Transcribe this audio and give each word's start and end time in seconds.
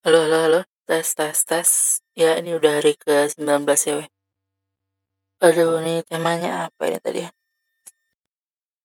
Halo 0.00 0.24
halo 0.24 0.36
halo, 0.44 0.60
tes 0.88 1.12
tes 1.12 1.44
tes. 1.44 1.70
Ya 2.16 2.40
ini 2.40 2.56
udah 2.56 2.80
hari 2.80 2.96
ke-19 2.96 3.68
ya 3.84 3.94
weh. 4.00 4.08
Aduh 5.44 5.84
ini 5.84 6.00
temanya 6.08 6.72
apa 6.72 6.88
ya 6.88 6.96
tadi 7.04 7.28
ya? 7.28 7.30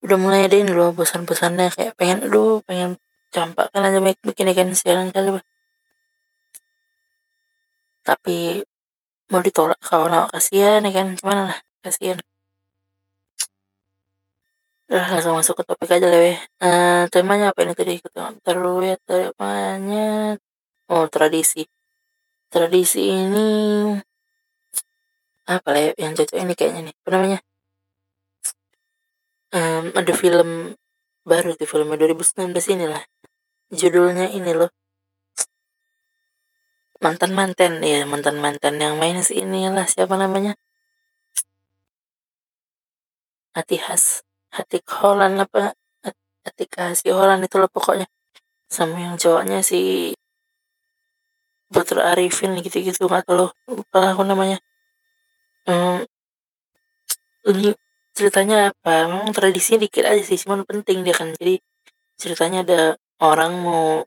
Udah 0.03 0.17
mulai 0.19 0.43
ada 0.43 0.59
ini 0.59 0.75
loh 0.75 0.91
bosan-bosannya 0.91 1.71
kayak 1.71 1.95
pengen 1.95 2.27
aduh 2.27 2.59
pengen 2.67 2.99
campakkan 3.31 3.87
aja 3.87 4.03
make 4.03 4.19
bikin 4.27 4.51
ikan 4.51 4.75
siaran 4.75 5.07
kali 5.15 5.39
weh. 5.39 5.43
Tapi 8.03 8.67
mau 9.31 9.39
ditolak 9.39 9.79
kawan 9.87 10.11
awak 10.19 10.29
kasihan 10.35 10.83
ya 10.83 10.91
kan 10.91 11.07
gimana 11.15 11.41
lah 11.47 11.57
kasihan. 11.79 12.19
Udah 14.91 15.05
langsung 15.15 15.39
masuk 15.39 15.55
ke 15.59 15.63
topik 15.63 15.95
aja 15.95 16.07
lah 16.11 16.19
weh. 16.19 16.37
Eh, 16.59 17.03
temanya 17.07 17.55
apa 17.55 17.63
ini 17.63 17.71
tadi 17.71 18.03
kita 18.03 18.35
terus 18.43 18.83
ya 18.83 18.95
temanya 19.07 20.35
oh 20.91 21.05
tradisi. 21.09 21.63
Tradisi 22.49 23.01
ini 23.09 23.49
apa 25.45 25.67
lah 25.69 25.81
ya, 25.89 25.91
yang 26.01 26.13
cocok 26.17 26.37
ini 26.41 26.53
kayaknya 26.57 26.81
nih. 26.89 26.95
Apa 27.01 27.09
namanya? 27.13 27.39
Em, 29.53 29.85
ada 29.93 30.13
film 30.17 30.73
baru 31.25 31.57
tuh 31.57 31.67
filmnya 31.69 31.97
2019 31.97 32.53
ini 32.73 32.85
lah. 32.89 33.03
Judulnya 33.73 34.29
ini 34.33 34.51
loh. 34.53 34.69
Mantan 37.03 37.31
mantan 37.37 37.83
ya 37.85 38.07
mantan 38.07 38.41
mantan 38.41 38.81
yang 38.81 38.97
main 38.97 39.21
si 39.21 39.41
inilah 39.43 39.85
siapa 39.85 40.15
namanya? 40.17 40.57
Hati 43.53 43.77
khas 43.77 44.25
hati 44.49 44.81
Holland 44.85 45.37
apa? 45.45 45.77
Hati 46.45 46.65
kasih 46.69 47.13
Holland 47.17 47.45
itu 47.45 47.57
loh 47.61 47.69
pokoknya. 47.69 48.07
Sama 48.69 48.97
yang 49.01 49.15
cowoknya 49.17 49.61
si 49.61 50.13
Putra 51.73 52.13
Arifin 52.13 52.53
gitu-gitu 52.61 53.09
nggak 53.09 53.25
tahu 53.27 53.35
loh 53.39 53.51
lupa 53.69 54.13
aku 54.13 54.23
namanya. 54.23 54.57
Hmm, 55.65 56.05
ini 57.49 57.73
ceritanya 58.13 58.71
apa? 58.71 59.09
Memang 59.09 59.33
tradisinya 59.33 59.83
dikit 59.85 60.05
aja 60.05 60.23
sih 60.23 60.37
cuman 60.41 60.61
penting 60.69 61.01
dia 61.05 61.15
kan. 61.17 61.33
Jadi 61.35 61.57
ceritanya 62.21 62.61
ada 62.65 62.81
orang 63.21 63.53
mau 63.59 64.05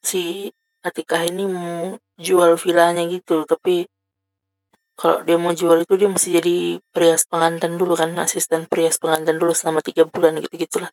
si 0.00 0.48
Atikah 0.80 1.28
ini 1.28 1.44
mau 1.44 1.98
jual 2.16 2.56
villanya 2.56 3.04
gitu. 3.10 3.44
Tapi 3.44 3.84
kalau 5.00 5.24
dia 5.24 5.40
mau 5.40 5.56
jual 5.56 5.80
itu 5.80 5.94
dia 5.96 6.08
mesti 6.12 6.28
jadi 6.36 6.56
perias 6.92 7.24
pengantin 7.24 7.80
dulu 7.80 7.96
kan 7.96 8.12
asisten 8.20 8.68
perias 8.68 9.00
pengantin 9.00 9.40
dulu 9.40 9.56
selama 9.56 9.80
tiga 9.80 10.04
bulan 10.04 10.36
gitu 10.44 10.60
gitulah 10.60 10.92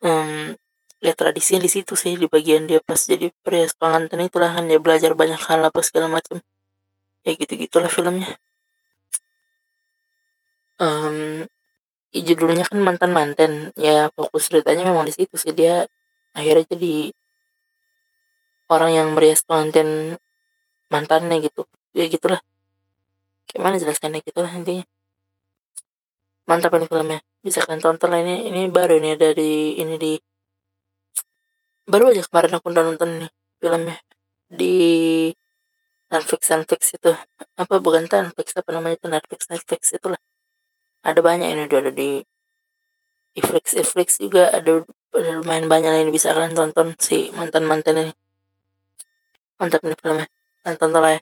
hmm, 0.00 0.56
ya 1.02 1.12
tradisinya 1.18 1.60
di 1.66 1.70
situ 1.74 1.98
sih 1.98 2.14
di 2.14 2.30
bagian 2.30 2.70
dia 2.70 2.78
pas 2.78 2.96
jadi 3.02 3.34
perias 3.42 3.74
pengantin 3.74 4.22
itulah 4.22 4.54
kan 4.54 4.70
dia 4.70 4.78
belajar 4.78 5.18
banyak 5.18 5.40
hal 5.50 5.60
apa 5.66 5.80
segala 5.82 6.06
macam. 6.06 6.38
Ya 7.26 7.34
gitu 7.34 7.52
gitulah 7.58 7.90
filmnya. 7.90 8.38
Um, 10.78 11.46
judulnya 12.14 12.64
kan 12.70 12.78
mantan 12.82 13.10
mantan 13.14 13.52
ya 13.74 14.10
fokus 14.14 14.46
ceritanya 14.50 14.86
memang 14.86 15.04
di 15.10 15.14
situ 15.14 15.34
sih. 15.34 15.50
Dia 15.50 15.90
akhirnya 16.38 16.70
jadi 16.70 17.10
orang 18.70 18.90
yang 18.94 19.08
merias 19.18 19.42
pengantin 19.42 20.16
mantannya 20.86 21.42
gitu. 21.42 21.66
Ya 21.98 22.06
gitulah. 22.06 22.38
Gimana 23.50 23.76
jelaskannya 23.82 24.22
gitu 24.22 24.38
lah 24.38 24.54
intinya 24.54 24.86
mantap 26.46 26.74
ini 26.78 26.86
filmnya. 26.86 27.20
Bisa 27.42 27.58
kalian 27.66 27.82
tonton 27.82 28.08
lah. 28.12 28.20
Ini 28.22 28.50
ini 28.50 28.70
baru 28.70 29.02
ini 29.02 29.18
dari 29.18 29.82
ini 29.82 29.94
di 29.98 30.12
baru 31.88 32.14
aja 32.14 32.22
kemarin 32.26 32.52
aku 32.56 32.66
udah 32.70 32.84
nonton 32.86 33.10
nih 33.26 33.30
filmnya 33.62 33.96
di 34.52 34.74
Netflix 36.12 36.42
Netflix 36.52 36.82
itu. 36.92 37.10
Apa 37.56 37.80
bukan 37.80 38.04
Netflix 38.04 38.52
apa 38.58 38.70
namanya 38.74 39.00
itu? 39.00 39.06
Netflix 39.08 39.40
Netflix 39.48 39.82
itulah. 39.96 40.20
Ada 41.02 41.20
banyak 41.24 41.48
ini 41.50 41.62
udah 41.66 41.78
ada 41.88 41.92
di 41.94 42.20
Netflix 43.32 43.66
Netflix 43.72 44.08
juga 44.20 44.52
ada, 44.52 44.84
ada 45.16 45.30
lumayan 45.40 45.66
banyak 45.66 46.04
ini 46.04 46.10
bisa 46.12 46.36
kalian 46.36 46.52
tonton 46.52 46.92
si 47.00 47.32
mantan 47.32 47.64
mantan 47.64 47.96
ini. 47.96 48.12
Mantap 49.56 49.80
nih 49.86 49.96
filmnya. 49.96 50.26
Kalian 50.62 50.76
tonton 50.78 51.00
lah 51.00 51.12
ya 51.16 51.21